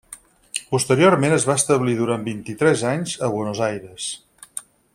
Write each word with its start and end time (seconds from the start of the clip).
Posteriorment 0.69 1.35
es 1.35 1.45
va 1.49 1.57
establir 1.61 1.93
durant 1.99 2.25
vint-i-tres 2.31 2.85
anys 2.93 3.15
a 3.29 3.31
Buenos 3.35 3.63
Aires. 3.67 4.09